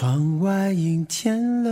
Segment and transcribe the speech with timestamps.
[0.00, 1.70] 窗外阴天了，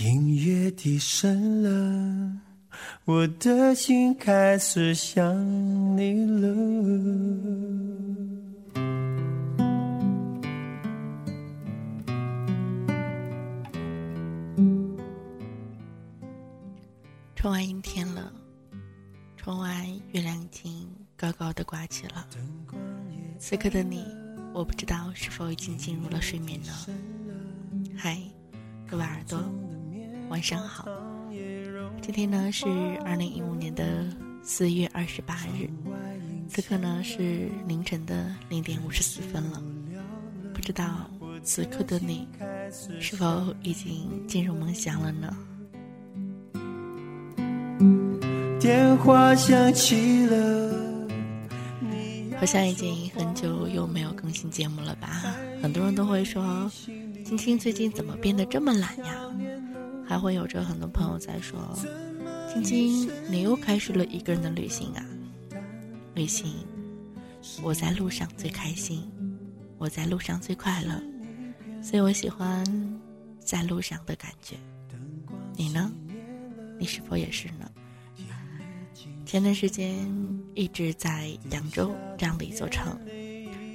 [0.00, 2.32] 音乐低声了，
[3.04, 5.22] 我的心开始想
[5.96, 6.48] 你了。
[17.36, 18.32] 窗外阴天了，
[19.36, 22.26] 窗外月亮已经高高的挂起了。
[23.38, 24.04] 此刻的你，
[24.58, 26.72] 我不知道是否已经进入了睡眠呢？
[27.96, 28.18] 嗨，
[28.90, 29.38] 各位耳朵，
[30.30, 30.84] 晚上好。
[32.02, 32.66] 今天呢是
[33.04, 34.04] 二零一五年的
[34.42, 35.70] 四月二十八日，
[36.48, 39.62] 此刻呢是凌晨的零点五十四分了。
[40.52, 41.08] 不知道
[41.44, 42.26] 此刻的你，
[42.98, 45.36] 是否已经进入梦乡了呢？
[48.58, 50.67] 电话响起了，
[52.38, 55.34] 好像已经很久又没有更新节目了吧？
[55.60, 56.70] 很多人都会说，
[57.24, 59.14] 青青最近怎么变得这么懒呀？
[60.06, 61.58] 还会有着很多朋友在说，
[62.52, 65.04] 青青你又开始了一个人的旅行啊？
[66.14, 66.46] 旅行，
[67.60, 69.02] 我在路上最开心，
[69.76, 71.02] 我在路上最快乐，
[71.82, 72.64] 所以我喜欢
[73.40, 74.56] 在路上的感觉。
[75.56, 75.92] 你呢？
[76.78, 77.68] 你是否也是呢？
[79.28, 79.94] 前段时间
[80.54, 82.98] 一直在扬州这样的一座城，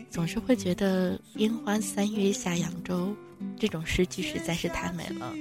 [0.09, 3.15] 总是会觉得“烟花三月下扬州”
[3.55, 5.31] 这种诗句实在是太美了，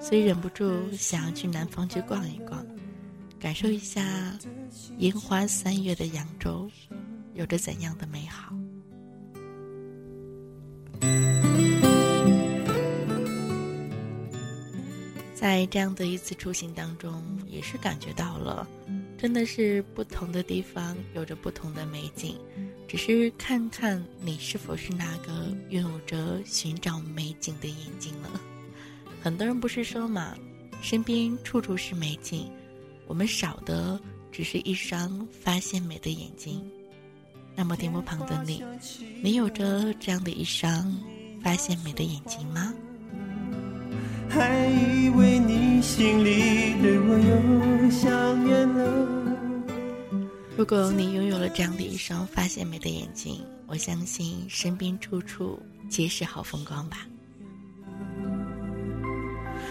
[0.00, 2.64] 所以忍不住想要去南方去逛一逛，
[3.38, 4.02] 感受一下
[5.00, 6.66] 烟花三月的扬州
[7.34, 8.54] 有着怎样的美好。
[15.34, 18.66] 在这样的一次出行当中，也是感觉到了。
[19.22, 22.36] 真的是不同的地方有着不同的美景，
[22.88, 28.28] 只是看看你是否是那个拥有着寻找美景的眼睛了。
[29.22, 30.36] 很多人不是说嘛，
[30.80, 32.50] 身边处处是美景，
[33.06, 33.96] 我们少的
[34.32, 36.60] 只是一双发现美的眼睛。
[37.54, 38.60] 那么电波旁的你，
[39.22, 41.00] 你有着这样的一双
[41.44, 42.74] 发现美的眼睛吗？
[44.28, 45.38] 还以为
[45.82, 49.08] 心里对我又想念了。
[50.56, 56.98] 如果你拥有了这样的一双发现美的眼睛，我相信身边处处皆是好风光吧。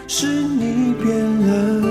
[0.09, 1.17] 是你变
[1.47, 1.81] 了，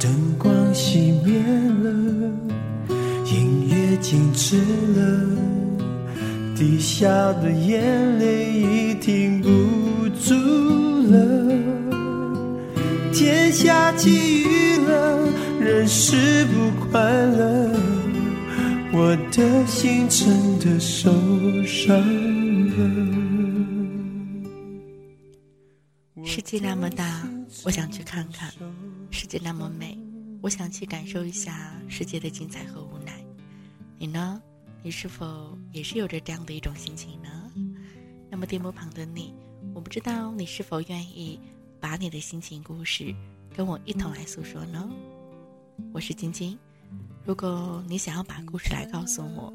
[0.00, 1.38] 灯光熄灭
[1.84, 1.88] 了，
[3.26, 4.58] 音乐静止
[4.96, 5.24] 了，
[6.56, 9.48] 滴下的眼泪已停不。
[10.18, 10.34] 住
[11.12, 11.45] 了，
[13.18, 17.72] 天下起雨了，人是不快乐，
[18.92, 21.10] 我的心真的受
[21.64, 21.96] 伤
[22.68, 22.76] 了。
[26.26, 27.26] 世界那么大，
[27.64, 28.50] 我想去看看；
[29.10, 29.98] 世界那么美，
[30.42, 33.14] 我想去感受一下世界的精彩和无奈。
[33.98, 34.42] 你呢？
[34.82, 37.50] 你是否也是有着这样的一种心情呢？
[38.30, 39.32] 那么电波旁的你。
[39.74, 41.40] 我不知道你是否愿意
[41.80, 43.14] 把你的心情故事
[43.54, 44.88] 跟我一同来诉说呢？
[45.92, 46.58] 我是晶晶，
[47.24, 49.52] 如果你想要把故事来告诉我，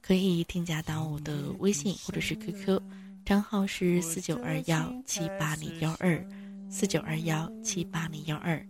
[0.00, 2.80] 可以添加到我的微信或者是 QQ，
[3.24, 6.22] 账号是四九二幺七八零幺二
[6.70, 8.64] 四九二幺七八零幺二。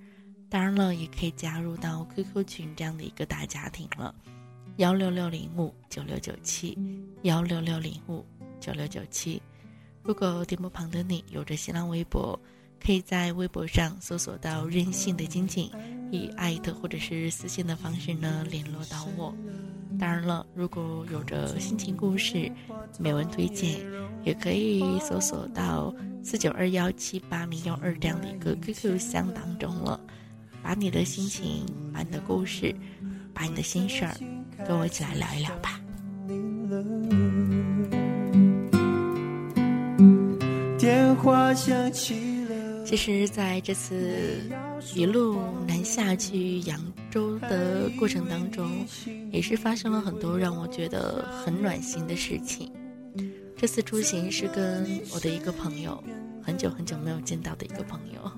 [0.49, 4.15] 当然了，也可以加入到 QQ 群这样的一个大家庭了，
[4.77, 6.79] 幺六六零五九六九七
[7.23, 8.25] 幺六六零五
[8.61, 9.41] 九六九七。
[10.03, 12.39] 如果电波旁的你有着新浪微博，
[12.85, 15.71] 可以在微博上搜索到“任性的晶晶”，
[16.11, 19.33] 以艾特或者是私信的方式呢联络到我。
[20.01, 22.51] 当然了，如果有着心情故事、
[22.99, 23.79] 美文推荐，
[24.25, 25.95] 也可以搜索到
[26.25, 30.01] 四九二幺七八零幺二这样的一个 QQ 箱当中了。
[30.63, 32.75] 把你的心情、把你的故事、
[33.35, 34.17] 把你的心事儿，
[34.67, 35.81] 跟我一起来聊一聊吧。
[40.79, 42.32] 电话响起。
[42.85, 44.41] 其实，在这次
[44.95, 46.79] 一路南下去扬
[47.11, 48.87] 州的过程当中，
[49.31, 52.71] 也是发生了很多让我觉得很暖心的事情。
[53.57, 56.03] 这次出行是跟我的一个朋友，
[56.43, 58.31] 很久很久没有见到的一个朋友，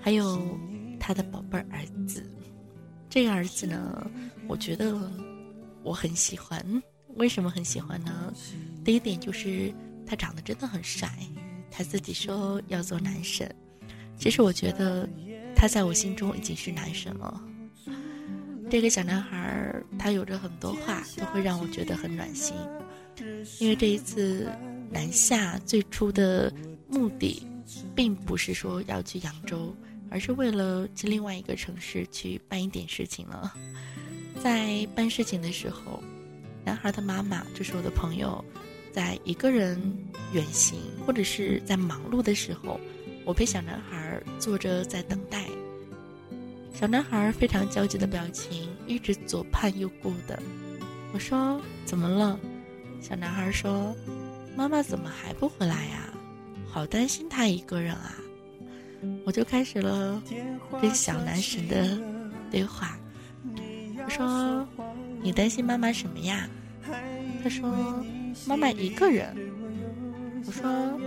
[0.00, 0.38] 还有
[1.00, 2.24] 他的宝贝儿子。
[3.08, 4.06] 这个儿子呢，
[4.46, 4.96] 我觉得
[5.82, 6.64] 我很喜欢。
[7.16, 8.32] 为什么很喜欢呢？
[8.84, 9.72] 第一点就是。
[10.06, 11.08] 他长得真的很帅，
[11.70, 13.48] 他自己说要做男神。
[14.18, 15.08] 其实我觉得，
[15.56, 17.42] 他在我心中已经是男神了。
[18.70, 22.54] 这个小男孩他有着很多话，都会让我觉得很暖心。
[23.58, 24.50] 因为这一次
[24.90, 26.52] 南下最初的
[26.88, 27.42] 目的，
[27.94, 29.74] 并不是说要去扬州，
[30.10, 33.54] 而是为了去另外一个城市去办一点事情了。
[34.42, 36.02] 在办事情的时候，
[36.64, 38.42] 男孩的妈妈就是我的朋友，
[38.92, 39.80] 在一个人
[40.32, 42.78] 远行或者是在忙碌的时候，
[43.24, 45.44] 我陪小男孩坐着在等待。
[46.72, 50.40] 小男孩非常焦急的表情，一直左盼右顾的。
[51.12, 52.38] 我说：“怎么了？”
[53.02, 53.94] 小男孩说
[54.56, 56.12] ：“妈妈怎么还不回来呀？
[56.68, 58.14] 好担心他一个人啊！”
[59.26, 60.22] 我就开始了
[60.80, 61.98] 跟小男神的
[62.50, 62.98] 对话。
[64.02, 64.66] 我说
[65.22, 66.48] ：“你担心妈妈什么呀？”
[67.42, 68.04] 他说
[68.46, 69.34] ：“妈妈一个人。”
[70.46, 71.00] 我说：“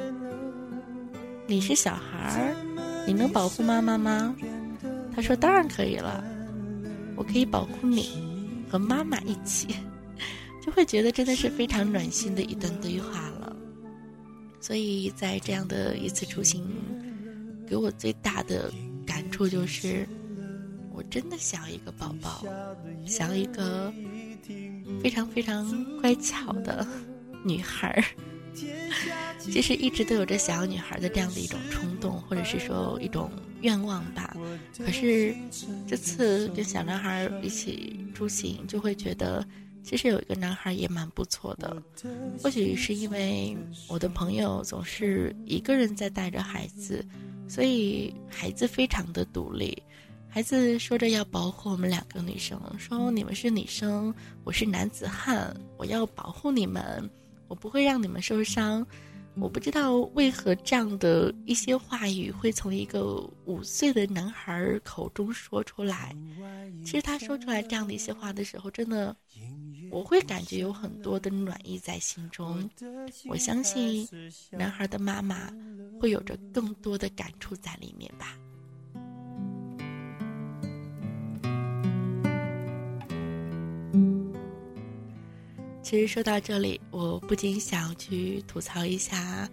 [1.48, 2.56] 你是小孩儿，
[3.08, 4.36] 你能保护妈妈吗？”
[5.16, 6.24] 他说：“当然可以了，
[7.16, 8.10] 我可以保护你
[8.70, 9.68] 和妈妈一起。
[10.66, 13.54] ”就会觉得真的是非常暖心的一段对话了。
[14.62, 16.66] 所以在这样的一次出行，
[17.68, 18.72] 给我最大的
[19.06, 20.08] 感触就是，
[20.94, 22.46] 我真的想要一个宝宝，
[23.06, 23.92] 想要一个
[25.02, 26.88] 非常非常乖巧的
[27.44, 28.04] 女孩儿。
[29.40, 33.32] 其实一直都有着想要女孩的这样的一种冲动，或者是说一种
[33.62, 34.36] 愿望吧。
[34.78, 35.36] 可是
[35.88, 39.46] 这次跟小男孩一起出行，就会觉得。
[39.86, 41.84] 其实有一个男孩也蛮不错的，
[42.42, 43.54] 或许是因为
[43.90, 47.06] 我的朋友总是一个人在带着孩子，
[47.50, 49.84] 所以孩子非常的独立。
[50.30, 57.10] 孩子说着要保护我们两个女生，说你们是女生，我是男子汉，我要保护你们，
[57.54, 58.84] 我不会让你们受伤。
[59.36, 66.16] 我不知道为何这样的一些话语会从一个五岁的男孩口中说出来。
[66.84, 69.16] 其实他说出来这样的一些话的时候，真的。
[69.92, 72.68] 我会感觉有很多的暖意在心中，
[73.28, 74.08] 我相信
[74.50, 75.52] 男孩的妈妈
[76.02, 78.36] 会有着更多的感触在里面吧。
[85.84, 89.48] 其实说到这里，我不禁想去吐槽一下，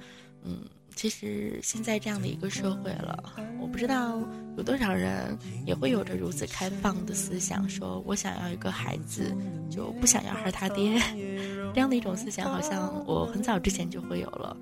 [0.44, 0.60] 嗯。
[0.96, 4.20] 其实现在这样的一个社会了，我不知道
[4.58, 9.34] 有多少人也会有着如此开放的思想，说我想要一个孩子，
[9.70, 11.00] 就不想要孩他爹，
[11.72, 14.54] 这样的一种思想，好像我很早之前就会有了。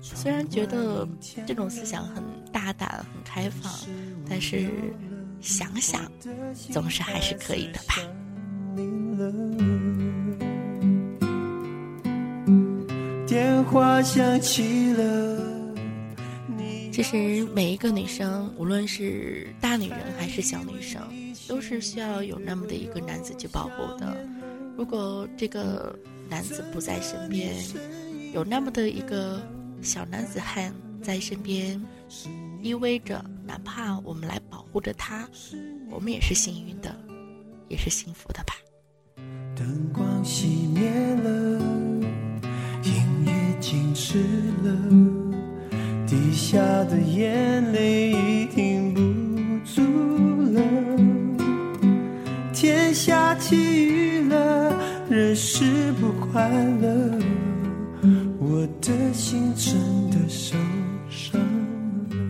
[0.00, 1.06] 虽然觉得
[1.44, 3.70] 这种思想很大胆、很开放，
[4.26, 4.70] 但是
[5.40, 6.10] 想想，
[6.72, 7.96] 总是还是可以的吧。
[13.74, 15.36] 话想起了。
[16.92, 21.02] 其实每一个女生，无论是大女人还是小女生，
[21.48, 24.16] 都是需要有那么的一个男子去保护的。
[24.76, 25.92] 如果这个
[26.30, 27.52] 男子不在身边，
[28.32, 29.42] 有那么的一个
[29.82, 30.72] 小男子汉
[31.02, 31.84] 在身边
[32.62, 35.28] 依偎着，哪怕我们来保护着他，
[35.90, 36.94] 我们也是幸运的，
[37.68, 38.54] 也是幸福的吧。
[39.56, 41.60] 灯光熄灭了，
[43.64, 44.18] 静止
[44.62, 44.70] 了。
[46.06, 49.00] 滴下的眼泪已停不
[49.64, 49.80] 住
[50.52, 50.60] 了，
[52.52, 54.78] 天下起雨了，
[55.08, 56.46] 人是不快
[56.82, 57.18] 乐，
[58.38, 59.74] 我的心真
[60.10, 60.58] 的受
[61.08, 62.20] 伤了。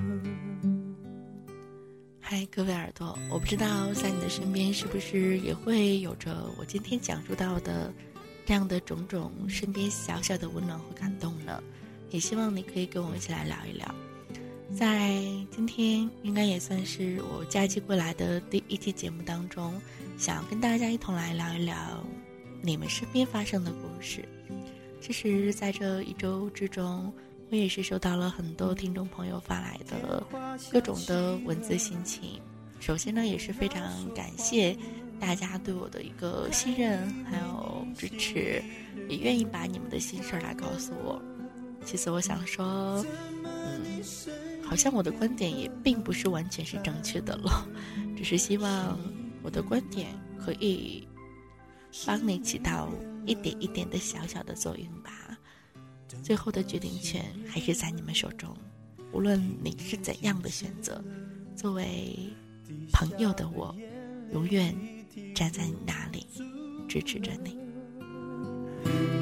[2.21, 7.93] 嗨，各位耳朵，我不知道在你的身边是不是也会有着我今天讲述到的
[8.45, 11.63] 这样的种种身边小小的温暖和感动呢？
[12.11, 13.93] 也希望你可以跟我一起来聊一聊，
[14.77, 15.11] 在
[15.51, 19.75] 今天应该也算是我假期过来的第一期节目当中，
[20.17, 21.75] 想要跟大家一同来聊一聊
[22.63, 24.25] 你们身边发生的故事。
[25.01, 27.13] 其实，在这一周之中，
[27.51, 30.25] 我也是收到了很多听众朋友发来的
[30.71, 32.41] 各种的文字心情。
[32.81, 33.83] 首先呢，也是非常
[34.15, 34.77] 感谢
[35.21, 38.63] 大家对我的一个信任还有支持，
[39.09, 41.21] 也愿意把你们的心事儿来告诉我。
[41.85, 43.05] 其实我想说，
[43.45, 44.03] 嗯，
[44.63, 47.69] 好像我的观点也并不是完全是正确的了，
[48.17, 48.99] 只是希望
[49.43, 51.07] 我的观点可以
[52.07, 52.89] 帮你起到
[53.27, 55.39] 一点一点的小小的作用吧。
[56.23, 58.57] 最后的决定权还是在你们手中，
[59.13, 61.03] 无论你是怎样的选择，
[61.57, 62.17] 作为
[62.93, 63.75] 朋友的我，
[64.33, 64.75] 永远
[65.35, 66.27] 站在你那里
[66.89, 67.59] 支持着你。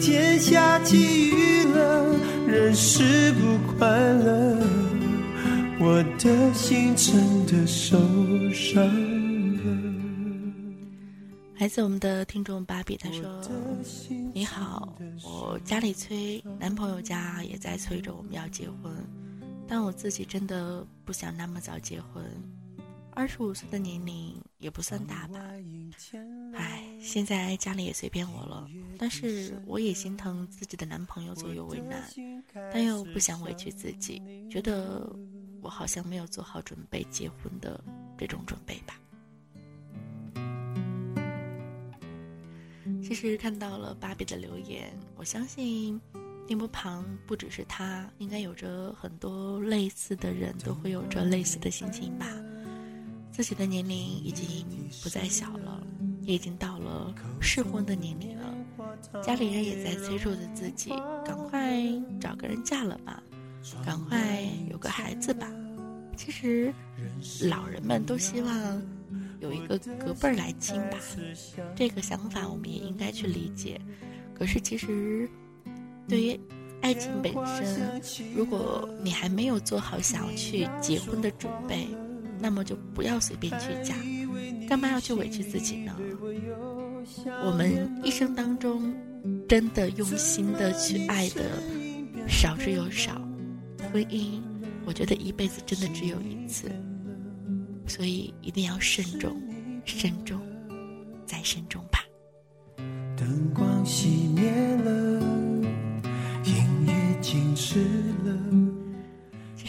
[0.01, 4.59] 天下起雨了，人是不快乐，
[5.79, 7.97] 我的心真的受
[8.53, 9.93] 伤了。
[11.59, 13.41] 来自我们的听众芭比，他说
[14.35, 18.93] ：“你好，我家里催，男朋友家也在催着我们要结婚，
[19.69, 22.25] 但我自己真的不想那么早结婚。
[23.15, 25.39] 二十五岁的年龄也不算大吧？
[26.55, 28.67] 唉，现在家里也随便我了，
[28.99, 32.03] 但是我也心疼自己的男朋友左右为难，
[32.73, 35.15] 但又不想委屈自己，觉得
[35.61, 37.85] 我好像没有做好准备结婚的
[38.17, 38.99] 这种准备吧。”
[43.03, 46.01] 其实看到了芭比的留言，我相信
[46.47, 52.27] 电波旁不只是他，应该有着很多类似的人都会有着类似的心情吧。
[53.33, 54.47] 自己的年龄已经
[55.03, 55.83] 不再小了，
[56.21, 58.55] 也已经到了适婚的年龄了，
[59.23, 60.91] 家里人也在催促着自己，
[61.25, 61.83] 赶快
[62.21, 63.23] 找个人嫁了吧，
[63.85, 65.49] 赶快有个孩子吧。
[66.17, 66.73] 其实，
[67.49, 68.83] 老人们都希望。
[69.41, 70.97] 有一个隔辈儿来亲吧，
[71.75, 73.81] 这个想法我们也应该去理解。
[74.33, 75.29] 可是其实，
[76.07, 76.41] 对于
[76.81, 78.01] 爱情本身，
[78.37, 81.89] 如果你还没有做好想要去结婚的准备，
[82.43, 83.95] 那么就不要随便去嫁。
[84.69, 85.95] 干嘛要去委屈自己呢？
[87.45, 88.93] 我们一生当中，
[89.49, 91.43] 真的用心的去爱的
[92.29, 93.21] 少之又少。
[93.93, 94.41] 婚姻，
[94.85, 96.71] 我觉得一辈子真的只有一次。
[97.87, 99.41] 所以一定要慎重，
[99.85, 100.41] 慎重，
[101.27, 101.99] 再慎重吧。
[103.17, 105.21] 灯光熄灭了，
[106.45, 106.55] 音
[106.87, 107.85] 乐静止
[108.25, 108.62] 了。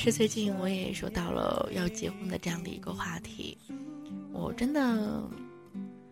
[0.03, 3.57] 是最近我也说到了要结婚的这样的一个话题，
[4.33, 5.23] 我真的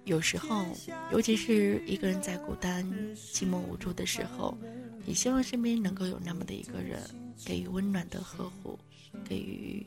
[0.06, 0.66] 有时候，
[1.12, 4.58] 尤其是一个人在孤单、寂寞无助的时候，
[5.06, 7.02] 也希望身边能够有那么的一个人，
[7.46, 8.80] 给予温暖的呵护，
[9.26, 9.86] 给予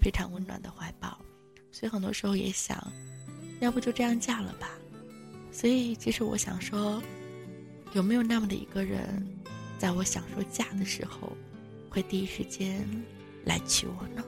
[0.00, 1.18] 非常温暖的怀抱。
[1.70, 2.90] 所以很多时候也想，
[3.60, 4.70] 要不就这样嫁了吧。
[5.50, 7.02] 所以其实我想说，
[7.92, 9.22] 有没有那么的一个人，
[9.78, 11.36] 在我想说嫁的时候，
[11.90, 12.82] 会第一时间
[13.44, 14.22] 来娶我呢？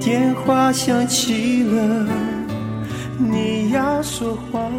[0.00, 2.08] 电话响起了，
[3.18, 4.72] 你要说话了。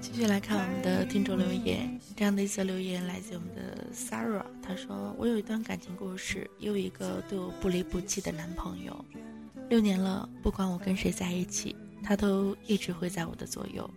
[0.00, 9.04] 继续来看我们的听众留言，这样的一则留言来自我们的 Sarah，她说：“我有一段感情故事，有一个对我不离不弃的男朋友，
[9.68, 13.88] 六年了，不管我跟谁在一起，他都一直会在我的左右。”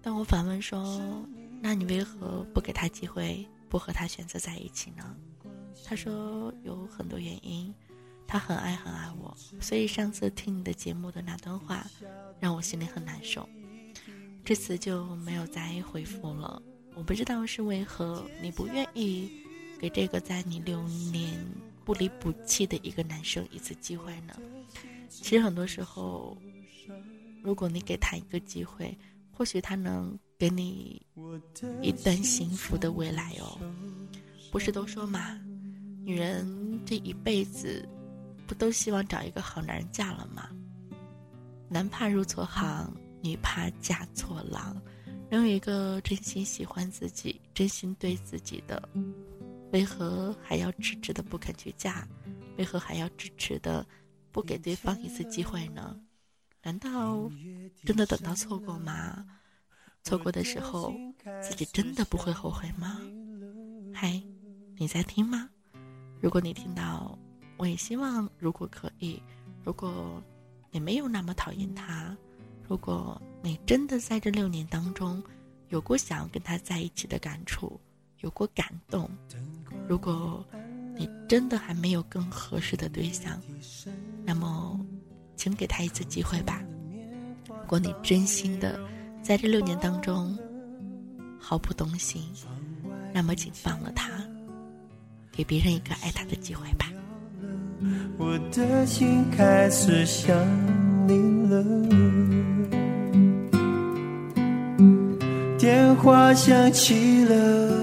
[0.00, 1.22] 当我反问说
[1.60, 5.14] ：“那你为何不给他机会，不和他选择在一起呢？”
[5.84, 7.72] 他说：“有很多原因。”
[8.26, 11.86] 他很爱很爱我，所以上次听你的节目的那段话，
[12.40, 13.46] 让我心里很难受。
[14.42, 16.62] 这次就没有再回复了。
[16.94, 19.30] 我不知道是为何你不愿意
[19.82, 21.44] 给这个在你六年
[21.84, 24.32] 不离不弃的一个男生一次机会呢？
[25.08, 26.38] 其实很多时候，
[27.42, 28.96] 如果你给他一个机会，
[29.32, 31.02] 或许他能给你
[31.82, 33.58] 一段幸福的未来哦。
[34.52, 35.36] 不是都说嘛，
[36.04, 37.84] 女人这一辈子。
[38.46, 40.50] 不都希望找一个好男人嫁了吗？
[41.68, 44.80] 男怕入错行，女怕嫁错郎。
[45.30, 48.86] 能有一个真心喜欢自己、真心对自己的，
[49.72, 52.06] 为何还要迟迟的不肯去嫁？
[52.58, 53.86] 为何还要迟迟的
[54.30, 55.98] 不给对方一次机会呢？
[56.62, 57.30] 难道
[57.84, 59.26] 真的等到错过吗？
[60.04, 60.94] 错过的时候，
[61.42, 63.00] 自己真的不会后悔吗？
[63.94, 64.22] 嗨，
[64.76, 65.48] 你在听吗？
[66.20, 67.18] 如果你听到。
[67.58, 69.22] 我也希望，如果可以，
[69.62, 70.20] 如果
[70.72, 72.16] 你没有那么讨厌他，
[72.68, 75.22] 如果你真的在这六年当中
[75.68, 77.80] 有过想要跟他在一起的感触，
[78.22, 79.08] 有过感动，
[79.88, 80.44] 如果
[80.96, 83.38] 你真的还没有更合适的对象，
[84.24, 84.80] 那么，
[85.36, 86.62] 请给他一次机会吧。
[87.48, 88.78] 如果你真心的
[89.22, 90.38] 在这六年当中
[91.38, 92.22] 毫不动心，
[93.12, 94.08] 那么请放了他，
[95.32, 96.86] 给别人一个爱他的机会吧。
[98.16, 100.36] 我的心开始想
[101.08, 101.64] 你了。
[105.58, 107.81] 电话响起了，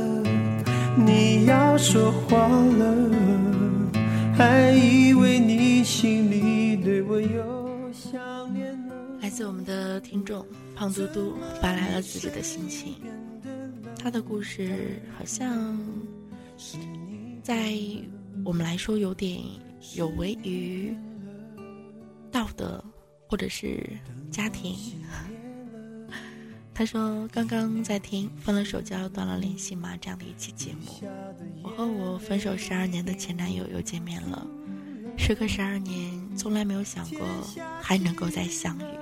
[0.98, 3.94] 你要说话了，
[4.36, 8.94] 还以为你心里对我有想念呢。
[9.22, 12.96] 来自我们的听众胖嘟嘟发来了自己的心情，
[13.98, 15.78] 他的故事好像
[17.42, 17.74] 在
[18.44, 19.42] 我们来说有点。
[19.96, 20.94] 有违于
[22.30, 22.84] 道德，
[23.30, 23.82] 或者是
[24.30, 24.76] 家庭。
[26.80, 31.06] 他说刚刚在听分了手就要断了联系吗这样的一期节目。
[31.62, 34.48] 我和我分手十二年的前男友又见面了，
[35.18, 37.28] 时隔十二年，从来没有想过
[37.82, 38.98] 还能够再相遇。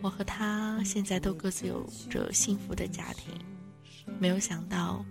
[0.00, 3.34] 我和他现在都各自有着幸福的家庭，
[4.18, 5.04] 没有想到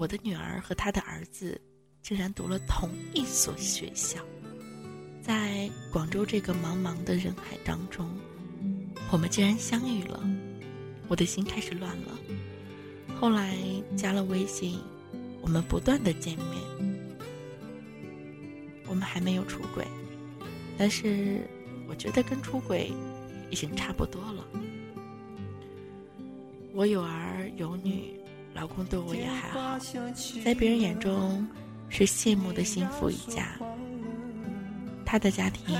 [0.00, 1.60] 我的女儿和他的儿子
[2.02, 4.18] 竟然读了同一所学校，
[5.20, 8.10] 在广州这个茫茫的人海当中。
[9.12, 10.18] 我们竟然相遇了，
[11.06, 12.18] 我的心开始乱了。
[13.20, 13.58] 后来
[13.94, 14.80] 加了微信，
[15.42, 16.46] 我们不断的见面。
[18.86, 19.86] 我们还没有出轨，
[20.78, 21.46] 但是
[21.88, 22.90] 我觉得跟出轨
[23.50, 24.46] 已经差不多了。
[26.72, 28.14] 我有儿有女，
[28.54, 29.78] 老公对我也还好，
[30.42, 31.46] 在别人眼中
[31.90, 33.58] 是羡慕的幸福一家。
[35.04, 35.76] 他的家庭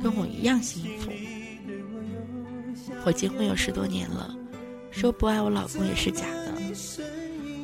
[0.00, 1.10] 跟我一样幸福。
[3.04, 4.34] 我结婚有十多年了，
[4.90, 6.52] 说不爱我老公也是假的。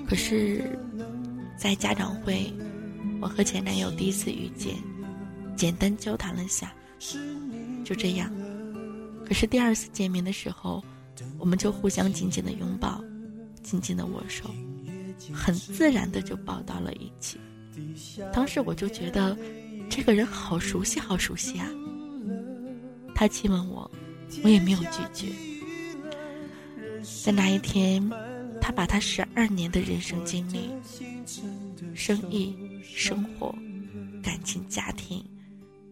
[0.08, 0.76] 可是，
[1.56, 2.52] 在家长会，
[3.20, 4.74] 我和前男友第一次遇见，
[5.56, 6.72] 简单交谈了下，
[7.84, 8.32] 就这样。
[9.24, 10.82] 可是第二次见面的时候，
[11.38, 13.00] 我们就互相紧紧的拥抱，
[13.62, 14.50] 紧紧的握手，
[15.32, 17.38] 很自然的就抱到了一起。
[18.32, 19.36] 当时我就觉得，
[19.88, 21.68] 这个人好熟悉，好熟悉啊。
[23.14, 23.88] 他亲吻我。
[24.42, 25.32] 我也没有拒绝。
[27.24, 28.08] 在那一天，
[28.60, 30.70] 他把他十二年的人生经历、
[31.94, 33.54] 生意、生活、
[34.22, 35.24] 感情、家庭，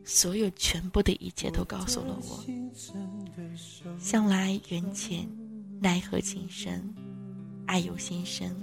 [0.05, 2.45] 所有全部的一切都告诉了我。
[3.99, 5.29] 向来缘浅，
[5.81, 6.95] 奈何情深，
[7.67, 8.55] 爱由心生，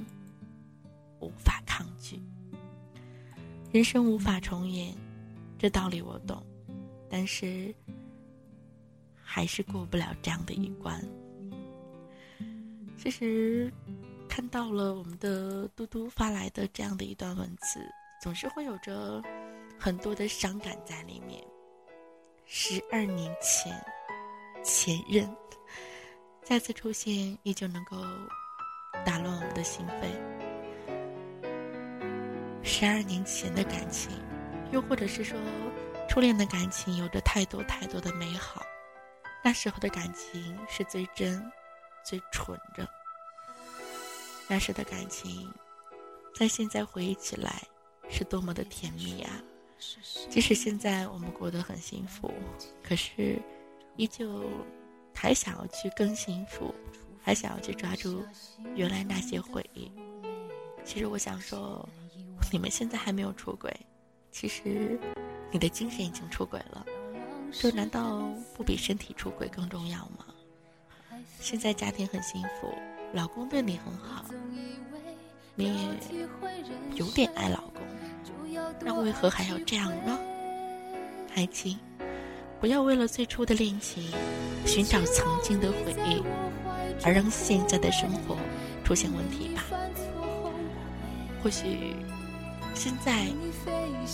[1.20, 2.20] 无法抗拒。
[3.72, 4.94] 人生无法重演，
[5.58, 6.42] 这道理我懂，
[7.10, 7.74] 但是。
[9.36, 11.02] 还是过不了这样的一关。
[12.96, 13.74] 其实，
[14.30, 17.80] 看到了我们的嘟嘟发来的这样的一段文字，
[18.22, 19.20] 总是会有着
[19.80, 21.44] 很多的伤感在里面。
[22.46, 23.76] 十二年前，
[24.64, 25.28] 前任
[26.44, 27.98] 再次出现，依旧能够
[29.04, 30.12] 打乱我们的心扉。
[32.62, 34.12] 十二年前的感情，
[34.72, 35.40] 又或者是说，
[36.08, 38.62] 初恋的感情，有着太多太多的美好。
[39.44, 41.52] 那时候的感情是最真、
[42.04, 42.88] 最纯的。
[44.48, 45.52] 那时的感情，
[46.34, 47.62] 在现在回忆起来，
[48.10, 49.42] 是多么的甜蜜啊！
[50.30, 52.34] 即使现在我们过得很幸福，
[52.82, 53.38] 可是，
[53.98, 54.50] 依旧
[55.14, 56.74] 还想要去更幸福，
[57.22, 58.26] 还想要去抓住
[58.76, 59.92] 原来那些回忆。
[60.86, 61.88] 其实我想说，
[62.52, 63.74] 你们现在还没有出轨，
[64.32, 64.98] 其实，
[65.52, 66.86] 你的精神已经出轨了。
[67.54, 70.26] 这难道不比身体出轨更重要吗？
[71.40, 72.74] 现在家庭很幸福，
[73.14, 74.26] 老公对你很好，
[75.56, 75.90] 你也
[76.96, 77.82] 有点爱老公，
[78.82, 80.20] 那为何还要这样呢？
[81.36, 81.80] 爱情，
[82.60, 84.12] 不要为了最初的恋情，
[84.66, 86.22] 寻找曾经的回忆，
[87.04, 88.36] 而让现在的生活
[88.84, 89.64] 出现问题吧。
[91.42, 91.96] 或许
[92.74, 93.28] 现在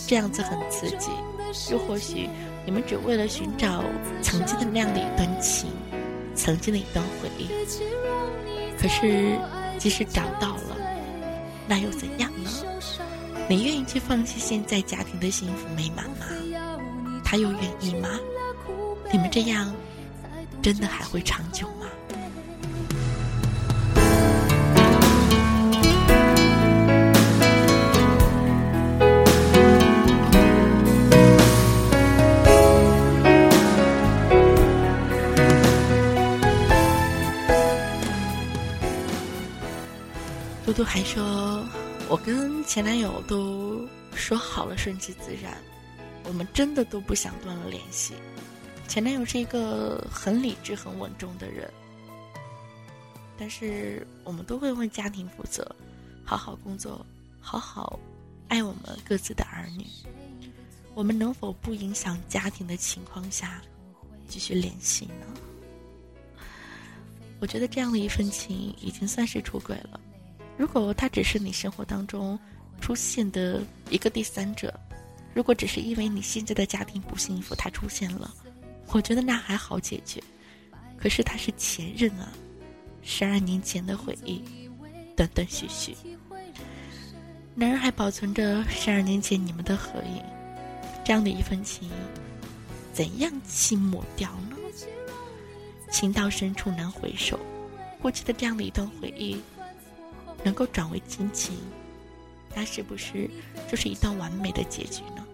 [0.06, 1.10] 这样子很刺激，
[1.72, 2.28] 又或许。
[2.64, 3.82] 你们只为了寻找
[4.22, 5.70] 曾经的那样的一段情，
[6.34, 7.48] 曾经的一段回忆。
[8.80, 9.38] 可是，
[9.78, 10.76] 即使找到了，
[11.66, 12.50] 那又怎样呢？
[13.48, 16.26] 你愿意去放弃现在家庭的幸福美满吗？
[17.24, 18.08] 他又愿意吗？
[19.12, 19.74] 你们这样，
[20.62, 21.79] 真的还会长久吗？
[40.80, 41.62] 嘟嘟还说
[42.08, 45.54] ：“我跟前男友都说好了，顺其自然。
[46.24, 48.14] 我们真的都不想断了联系。
[48.88, 51.70] 前男友是一个很理智、很稳重的人，
[53.38, 55.70] 但是我们都会为家庭负责，
[56.24, 57.04] 好好工作，
[57.42, 58.00] 好好
[58.48, 59.84] 爱我们各自的儿女。
[60.94, 63.60] 我们能否不影响家庭的情况下
[64.26, 65.26] 继续联系呢？
[67.38, 70.00] 我觉得这样的一份情已经算是出轨了。”
[70.60, 72.38] 如果他只是你生活当中
[72.82, 74.78] 出现的一个第三者，
[75.32, 78.30] 如果只是因为你现在的家庭不幸福他出现了，
[78.88, 80.22] 我觉得那还好解决。
[80.98, 82.30] 可是他是前任啊，
[83.00, 84.42] 十二年前的回忆，
[85.16, 85.96] 断断续续，
[87.54, 90.22] 男人还保存着十二年前你们的合影，
[91.02, 91.88] 这样的一份情，
[92.92, 94.56] 怎样去抹掉呢？
[95.90, 97.40] 情到深处难回首，
[97.98, 99.40] 过去的这样的一段回忆，
[100.42, 101.56] 能够转为亲情，
[102.54, 103.28] 那是不是
[103.70, 105.26] 就是一段完美的结局呢？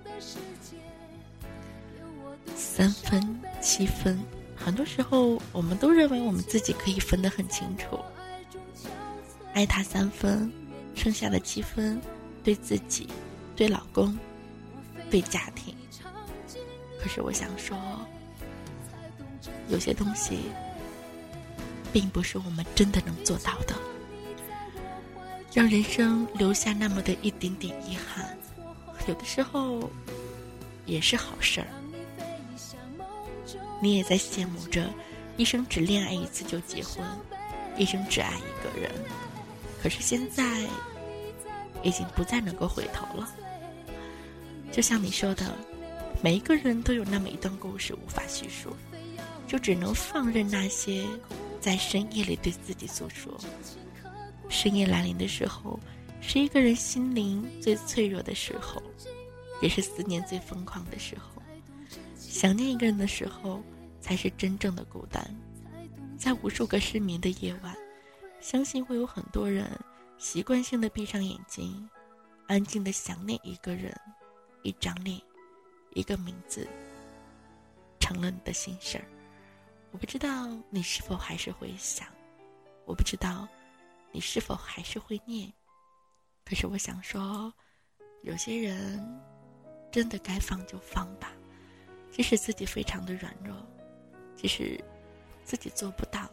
[2.55, 4.19] 三分七分，
[4.57, 7.99] 很多时候我们都认为我们自己可以分得很清楚，
[9.53, 10.51] 爱他三分，
[10.95, 12.01] 剩下的七分，
[12.42, 13.09] 对自己，
[13.55, 14.16] 对老公，
[15.11, 15.75] 对家庭。
[17.01, 17.79] 可是我想说，
[19.69, 20.38] 有些东西，
[21.92, 23.75] 并不是我们真的能做到的。
[25.57, 28.37] 让人生留下那么的一点点遗憾，
[29.09, 29.90] 有的时候
[30.85, 31.66] 也是好事儿。
[33.81, 34.92] 你也在羡慕着，
[35.38, 37.03] 一生只恋爱一次就结婚，
[37.79, 38.92] 一生只爱一个人。
[39.83, 40.45] 可是现在，
[41.83, 43.27] 已经不再能够回头了。
[44.71, 45.57] 就像你说的，
[46.23, 48.77] 每一个人都有那么一段故事无法叙述，
[49.49, 51.07] 就只能放任那些
[51.62, 53.33] 在深夜里对自己诉说。
[54.48, 55.78] 深夜来临的时候，
[56.20, 58.82] 是一个人心灵最脆弱的时候，
[59.61, 61.42] 也是思念最疯狂的时候。
[62.16, 63.62] 想念一个人的时候，
[64.00, 65.24] 才是真正的孤单。
[66.18, 67.76] 在无数个失眠的夜晚，
[68.40, 69.70] 相信会有很多人
[70.18, 71.88] 习惯性的闭上眼睛，
[72.46, 73.94] 安静的想念一个人，
[74.62, 75.20] 一张脸，
[75.92, 76.66] 一个名字，
[78.00, 79.04] 成了你的心事儿。
[79.92, 82.06] 我不知道你是否还是会想，
[82.87, 83.46] 我不知道
[84.16, 85.52] 你是否还是会念。
[86.42, 87.52] 可是我想说，
[88.22, 88.98] 有些人
[89.92, 91.35] 真的该放就放吧。
[92.11, 93.55] 即使自己非常的软弱，
[94.35, 94.83] 即使
[95.44, 96.26] 自己做不到，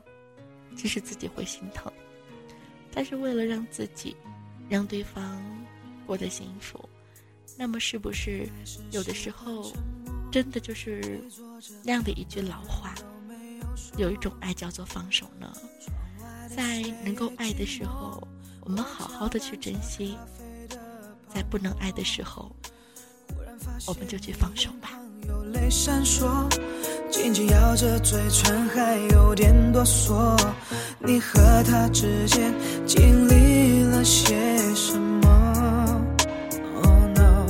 [0.78, 1.91] 即使自己会心疼，
[2.89, 4.15] 但是为了让自己、
[4.69, 5.43] 让对方
[6.08, 6.88] 过得幸福，
[7.58, 8.48] 那么是不是
[8.91, 9.74] 有的时候，
[10.32, 11.22] 真的就是
[11.84, 12.96] 那样的一句老话，
[13.98, 15.54] 有一种爱叫做放手呢？
[16.56, 18.22] 在能够爱的时候，
[18.62, 20.16] 我们好好的去珍惜；
[21.34, 22.52] 在不能爱的时候，
[23.88, 24.89] 我们就去放手吧。
[25.52, 26.48] 泪闪烁，
[27.10, 30.38] 紧紧咬着嘴唇，还有点哆嗦。
[31.00, 32.54] 你和他之间
[32.86, 34.36] 经历了些
[34.76, 36.06] 什么
[36.76, 37.46] ？Oh no，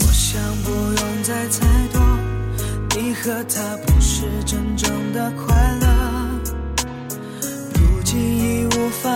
[0.00, 2.00] 我想不用再猜多，
[2.96, 5.63] 你和他不是真正的快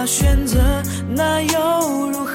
[0.07, 0.59] 选择，
[1.09, 2.31] 那又如何？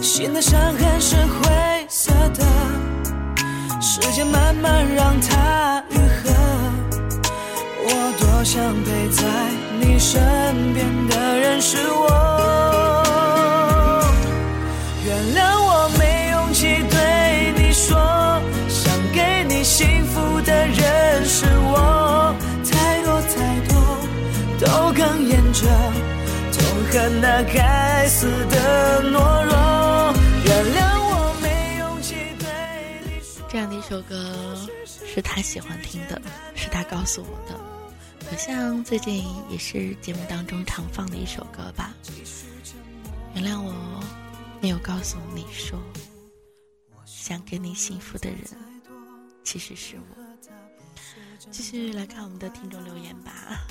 [0.00, 2.44] 心的伤痕是灰色的，
[3.80, 6.30] 时间慢慢让它愈合。
[7.84, 9.22] 我多想陪在
[9.80, 10.20] 你身
[10.74, 12.06] 边的人是我。
[15.04, 15.40] 原谅
[25.52, 25.66] 着，
[26.52, 29.52] 痛恨那该死的懦弱。
[33.48, 36.20] 这样的一首歌是他喜欢听的，
[36.54, 37.54] 是他告诉我的，
[38.30, 41.92] 好像最近也是节目当中常放的一首歌吧。
[43.34, 43.74] 原谅我
[44.62, 45.78] 没有告诉你说，
[47.04, 48.38] 想给你幸福的人
[49.44, 50.16] 其实是我。
[51.50, 53.66] 继续来看我们的听众留言吧。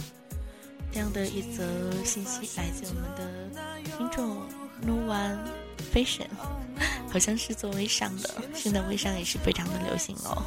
[0.91, 1.63] 这样的一则
[2.03, 4.41] 信息来自我们的听众
[4.81, 5.39] No One
[5.93, 6.27] Fashion。
[7.11, 10.41] 好像是做微商的，现在微商也是非常的流行哦。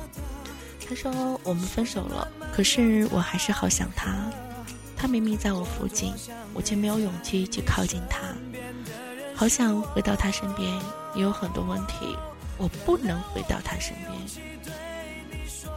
[0.88, 4.30] 他说我们分手了，可是我还是好想他。
[4.96, 6.14] 他明明在我附近，
[6.54, 8.34] 我却没有勇气去靠近他。
[9.34, 10.72] 好想回到他身边，
[11.14, 12.16] 也有很多问题，
[12.56, 14.10] 我不能回到他身边。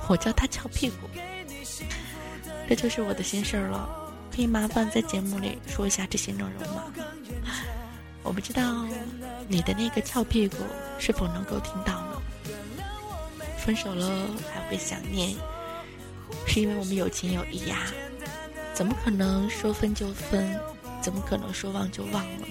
[0.07, 1.09] 我叫他翘屁股，
[2.69, 4.06] 这就是我的心事儿了。
[4.37, 6.83] 可以麻烦在节目里说一下这些内容吗？
[8.21, 8.85] 我不知道
[9.47, 10.57] 你的那个翘屁股
[10.99, 12.21] 是否能够听到呢？
[13.57, 15.35] 分手了还会想念，
[16.45, 17.87] 是因为我们有情有义呀，
[18.75, 20.47] 怎么可能说分就分？
[21.01, 22.45] 怎么可能说忘就忘了呢？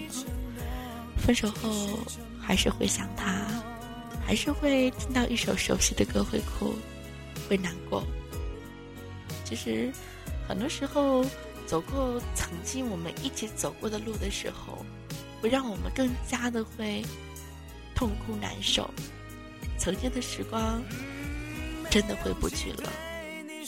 [1.16, 1.70] 分手后
[2.42, 3.46] 还是会想他，
[4.26, 6.74] 还是会听到一首熟悉的歌会哭，
[7.48, 8.02] 会难过。
[9.44, 9.92] 其实
[10.48, 11.24] 很多时候
[11.66, 14.84] 走过曾经我们一起走过的路的时候。
[15.38, 17.04] 会让我们更加的会
[17.94, 18.88] 痛苦难受，
[19.78, 20.82] 曾经的时光
[21.90, 22.90] 真的回不去了，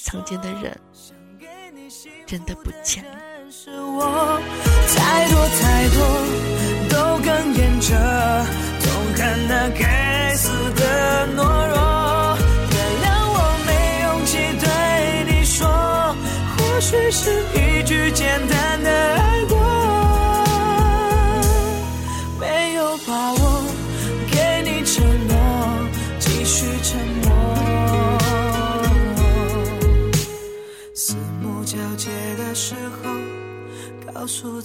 [0.02, 0.80] 曾经的人
[2.26, 3.10] 真的不见了。
[4.96, 5.98] 太多太多
[6.88, 8.46] 都哽咽着，
[8.80, 9.68] 痛恨那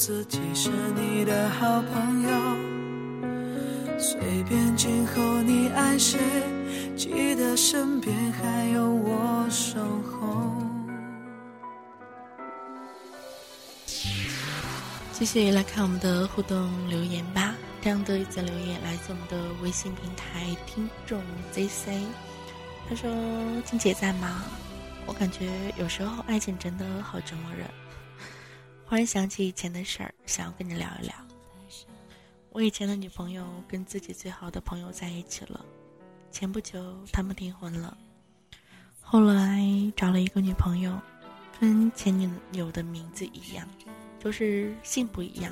[0.06, 2.30] 自己是你的好朋友，
[3.98, 6.20] 随便今后你爱谁，
[6.94, 10.62] 记得身边还有我守候。
[15.14, 17.56] 继续来看我们的互动留言吧。
[17.82, 21.22] 这样的一则留言来自我们的微信平台听众
[21.54, 22.04] ZC，
[22.90, 23.10] 他说
[23.64, 24.44] ：“静姐在吗？
[25.06, 27.66] 我感觉有时候爱情真的好折磨人。
[28.94, 31.16] 忽然想起以前的事儿，想要跟你聊一聊。
[32.52, 35.66] 我以前的女朋友跟自己最好的朋友在一起了，
[36.30, 37.98] 前不久他们订婚了。
[39.02, 40.96] 后来找了一个女朋友，
[41.60, 43.68] 跟前女友的名字一样，
[44.20, 45.52] 就是姓不一样。”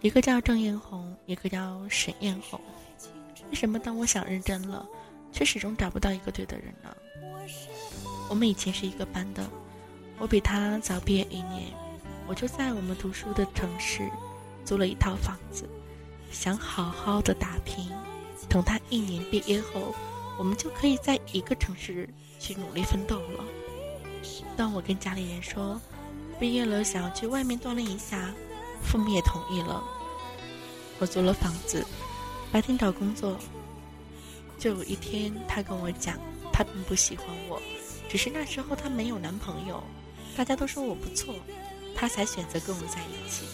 [0.00, 2.58] 一个叫郑艳红，一个叫沈艳红。
[3.50, 4.88] 为什么当我想认真了，
[5.32, 6.96] 却始终找不到一个对的人呢？
[8.30, 9.46] 我们以前是一个班的，
[10.16, 11.70] 我比他早毕业一年，
[12.28, 14.08] 我就在我们读书的城市
[14.64, 15.66] 租了一套房子，
[16.30, 17.90] 想好好的打拼，
[18.50, 19.94] 等他一年毕业后，
[20.38, 22.06] 我们就可以在一个城市
[22.38, 23.44] 去努力奋斗了。
[24.56, 25.80] 当我跟家里人说，
[26.38, 28.30] 毕业了想要去外面锻炼一下。
[28.80, 29.82] 父母也同意了，
[31.00, 31.84] 我租了房子，
[32.52, 33.36] 白天找工作。
[34.56, 36.16] 就有一天，他跟我讲，
[36.52, 37.60] 他并不喜欢我，
[38.08, 39.82] 只是那时候他没有男朋友，
[40.36, 41.34] 大家都说我不错，
[41.94, 43.46] 他才选择跟我在一起。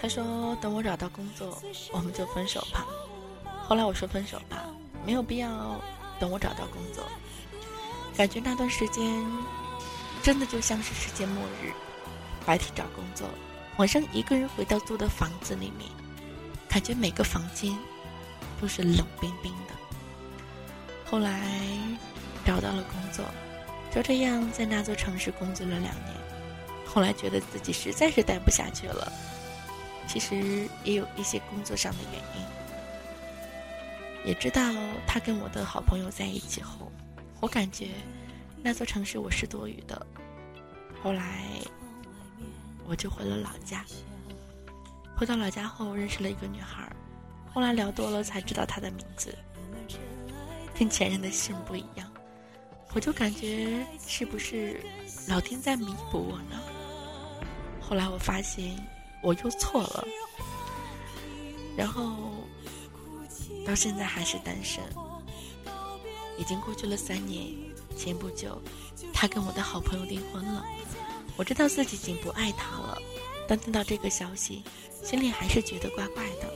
[0.00, 2.86] 他说等我找到工作，我们就分手吧。
[3.66, 4.64] 后来我说分手吧，
[5.04, 5.80] 没有必要
[6.18, 7.04] 等我找到工作。
[8.16, 9.04] 感觉那段时间，
[10.22, 11.72] 真的就像是世界末日，
[12.44, 13.28] 白天找工作。
[13.76, 15.88] 晚上一个人回到租的房子里面，
[16.68, 17.74] 感觉每个房间
[18.60, 19.74] 都是冷冰冰的。
[21.06, 21.40] 后来
[22.44, 23.24] 找到了工作，
[23.94, 26.19] 就这样在那座城市工作了两年。
[26.92, 29.12] 后来觉得自己实在是待不下去了，
[30.08, 34.28] 其实也有一些工作上的原因。
[34.28, 34.60] 也知道
[35.06, 36.90] 他跟我的好朋友在一起后，
[37.40, 37.88] 我感觉
[38.62, 40.06] 那座城市我是多余的。
[41.02, 41.44] 后来。
[42.86, 43.84] 我就回了老家。
[45.16, 46.90] 回到老家后，认识了一个女孩，
[47.54, 49.32] 后来聊多了才知道她的名字，
[50.76, 52.12] 跟前任的姓不一样。
[52.92, 54.80] 我就感觉是不是
[55.28, 56.60] 老天在弥补我呢？
[57.90, 58.76] 后来我发现
[59.20, 60.06] 我又错了，
[61.76, 62.14] 然后
[63.66, 64.80] 到现在还是单身。
[66.38, 67.52] 已经过去了三年，
[67.96, 68.62] 前不久，
[69.12, 70.64] 他跟我的好朋友订婚了。
[71.36, 72.96] 我知道自己已经不爱他了，
[73.48, 74.62] 但听到这个消息，
[75.02, 76.48] 心里还是觉得怪怪的。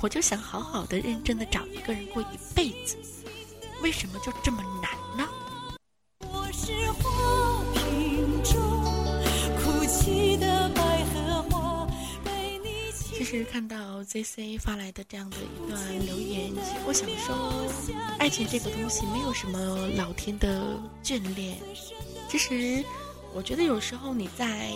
[0.00, 2.98] 我就想好好的、认真的找一个人过一辈子，
[3.82, 4.90] 为什么就这么难
[13.30, 13.44] 是？
[13.44, 16.50] 看到 ZC 发来的这样的一段留言，
[16.84, 17.64] 我想说，
[18.18, 21.56] 爱情这个东西没有什么老天的眷恋，
[22.28, 22.84] 其实。
[23.32, 24.72] 我觉得有时候你在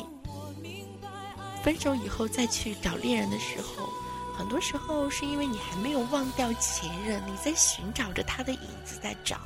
[1.64, 3.92] 分手以后再去找恋人的时候，
[4.38, 9.40] 很多时候是因为你还没有忘掉前任，你在寻找着他的影子在找。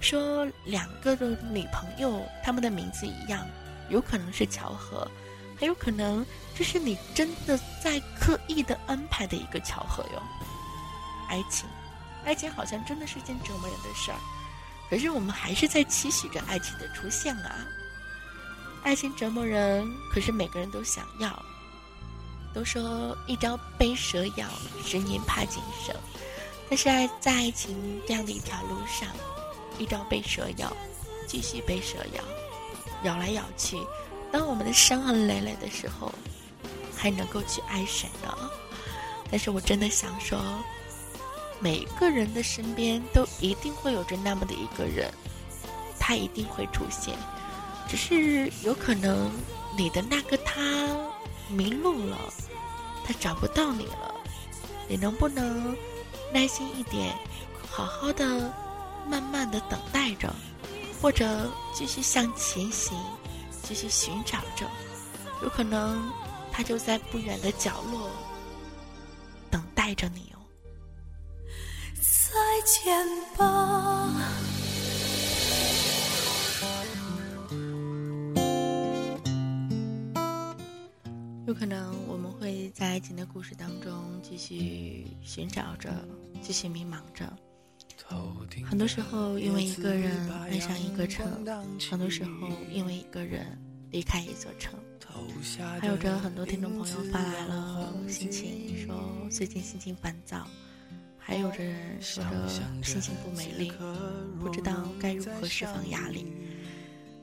[0.00, 3.46] 说两个的女朋友，他们的名字一样，
[3.88, 5.08] 有可能是巧合，
[5.60, 6.24] 还有可能
[6.56, 10.22] 这是你真的在刻意的安排的一个巧合哟。
[11.28, 11.68] 爱情，
[12.24, 14.18] 爱情好像真的是件折磨人的事儿。
[14.88, 17.64] 可是我们还是在期许着爱情的出现啊！
[18.82, 21.30] 爱情折磨人，可是每个人都想要。
[22.52, 24.48] 都说一朝被蛇咬，
[24.84, 25.94] 十年怕井绳。
[26.68, 29.08] 但是爱在爱情这样的一条路上，
[29.78, 30.76] 一朝被蛇咬，
[31.28, 32.24] 继续被蛇咬，
[33.04, 33.76] 咬来咬去。
[34.32, 36.12] 当我们的伤痕累累的时候，
[36.96, 38.50] 还能够去爱谁呢？
[39.30, 40.38] 但是我真的想说。
[41.62, 45.12] 每个人的身边都一定会有着那么的一个人，
[45.98, 47.14] 他一定会出现，
[47.86, 49.30] 只是有可能
[49.76, 50.88] 你的那个他
[51.50, 52.16] 迷路了，
[53.04, 54.14] 他找不到你了，
[54.88, 55.76] 你能不能
[56.32, 57.14] 耐心一点，
[57.70, 58.50] 好好的、
[59.06, 60.34] 慢慢的等待着，
[61.02, 62.98] 或者继续向前行，
[63.72, 64.68] 继续寻找着，
[65.44, 66.12] 有可能
[66.50, 68.10] 他就在不远的角落
[69.48, 70.42] 等待着你哦。
[71.94, 72.32] 再
[72.66, 73.06] 见
[73.36, 74.12] 吧。
[81.46, 85.90] 有可能我们会在爱情的故事当中继续寻找着，
[86.42, 87.32] 继续迷茫着。
[88.64, 91.26] 很多时候，因为一个人爱上一个城；
[91.90, 93.58] 很多时候，因为一个人
[93.90, 94.78] 离开一座城。
[95.80, 100.46] 还有着很多听众朋友发来了心情，说最近心情烦躁，
[101.18, 102.48] 还有着人说着
[102.82, 103.72] 心情不美丽，
[104.38, 106.26] 不知道该如何释放压力。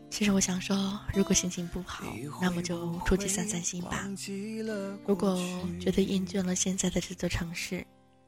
[0.09, 4.05] 其实我想说，如果心情不好，那么就出去散散心吧。
[5.05, 5.39] 如果
[5.79, 7.85] 觉得厌倦了现在的这座城市，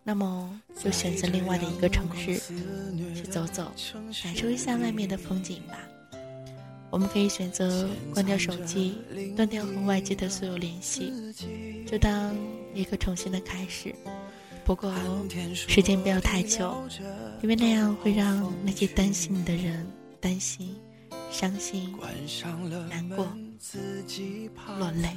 [0.09, 2.41] 那么就选择另外的一个城市
[3.15, 3.71] 去走走，
[4.23, 5.77] 感受一下外面的风景吧。
[6.89, 8.97] 我们可以选择关掉手机，
[9.37, 11.13] 断掉和外界的所有联系，
[11.85, 12.35] 就当
[12.73, 13.93] 一个重新的开始。
[14.65, 14.91] 不过
[15.53, 16.75] 时间不要太久，
[17.43, 19.85] 因为那样会让那些担心你的人
[20.19, 20.75] 担心。
[21.31, 21.95] 伤心、
[22.89, 23.27] 难过、
[24.79, 25.15] 落泪。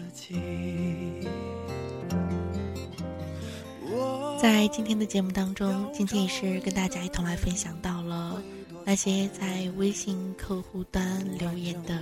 [4.40, 8.42] 在今天的节目当中，今天也是跟大家一同来分享到了
[8.84, 11.98] 那些在微信客户端留言的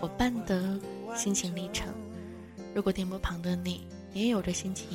[0.00, 0.78] 伙伴的
[1.16, 1.92] 心情历程。
[2.74, 4.86] 如果电波旁的你也有着心情，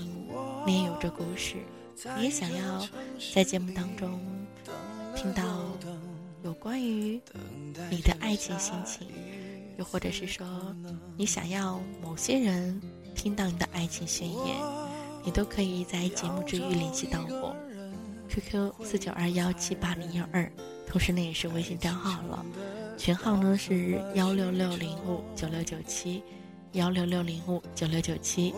[0.65, 1.55] 你也有着故事，
[2.17, 2.85] 你也想要
[3.33, 4.19] 在节目当中
[5.15, 5.43] 听到。
[6.41, 7.19] 有关于
[7.91, 9.05] 你的爱情心情，
[9.77, 10.47] 又或者是说
[11.17, 12.81] 你想要某些人
[13.13, 14.55] 听到你的爱情宣言，
[15.23, 17.55] 你都可以在节目之余联系到我
[18.29, 20.51] ，QQ 四九二幺七八零幺二，
[20.87, 22.45] 同时呢也是微信账号了，
[22.97, 26.23] 群号呢是幺六六零五九六九七，
[26.73, 28.53] 幺六六零五九六九七，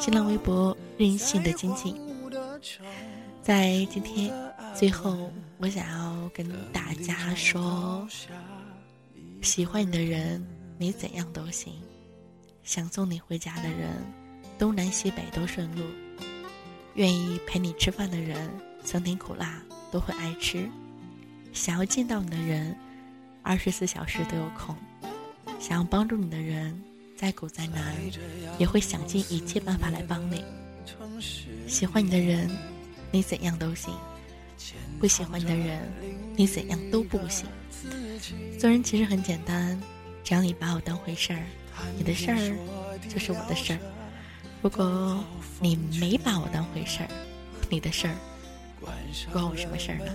[0.00, 1.96] 新浪微博任性的晶晶，
[3.42, 4.32] 在今天
[4.74, 5.30] 最后。
[5.58, 8.04] 我想要跟大家说，
[9.42, 10.44] 喜欢你的人，
[10.76, 11.72] 你怎样都行；
[12.64, 13.90] 想送你回家的人，
[14.62, 15.82] 东南西北都顺路；
[16.94, 18.48] 愿意陪你吃饭的人，
[18.84, 20.68] 酸甜苦辣都会爱吃；
[21.52, 22.72] 想要见到你的人，
[23.42, 24.76] 二十四小时都有空；
[25.58, 26.80] 想要帮助你的人，
[27.16, 27.92] 再苦再难
[28.56, 30.44] 也会想尽一切办法来帮你。
[31.66, 32.48] 喜欢你的人，
[33.10, 33.92] 你怎样都行。
[35.00, 35.92] 不喜欢你的人，
[36.36, 37.48] 你怎样都不行。
[38.60, 39.76] 做人其实很简单，
[40.22, 41.42] 只要你把我当回事儿，
[41.98, 42.56] 你的事儿
[43.08, 43.78] 就是我的事儿。
[44.62, 45.18] 如果
[45.60, 47.08] 你没把我当回事儿，
[47.68, 48.14] 你的事儿
[49.32, 50.12] 关我什么事儿呢？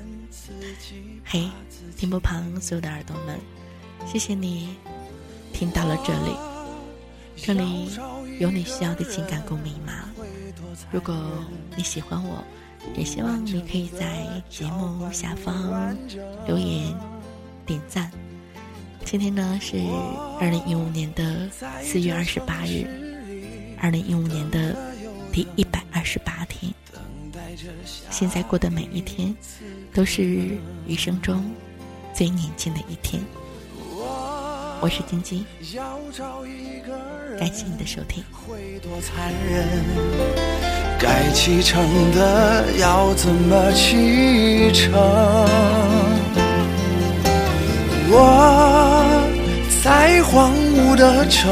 [1.25, 1.49] 嘿，
[1.97, 3.37] 屏幕旁所有的耳朵们，
[4.05, 4.77] 谢谢你
[5.51, 6.35] 听到了这里，
[7.35, 7.89] 这里
[8.39, 10.09] 有你需要的情感共鸣吗？
[10.91, 11.13] 如果
[11.75, 12.43] 你喜欢我。
[12.95, 15.93] 也希望你可以在节目下方
[16.45, 16.95] 留言、
[17.65, 18.09] 点赞。
[19.03, 19.75] 今天呢是
[20.39, 21.49] 二零一五年的
[21.83, 22.87] 四月二十八日，
[23.79, 24.75] 二零一五年的
[25.31, 26.73] 第一百二十八天。
[28.09, 29.35] 现在过的每一天，
[29.93, 30.23] 都是
[30.87, 31.51] 余生中
[32.13, 33.21] 最年轻的一天。
[34.79, 35.43] 我是晶晶，
[37.39, 38.23] 感谢你的收听。
[40.99, 44.93] 该启程的要怎么启程？
[48.09, 49.03] 我
[49.83, 51.51] 在荒芜的城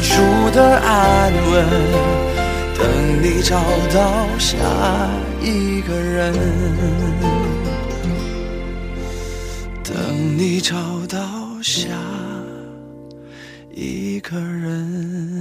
[0.00, 1.66] 住的安稳，
[2.78, 2.86] 等
[3.22, 3.56] 你找
[3.92, 4.56] 到下
[5.42, 6.32] 一个人，
[9.82, 9.94] 等
[10.38, 10.76] 你找
[11.08, 11.18] 到
[11.62, 11.88] 下
[13.74, 15.35] 一个人。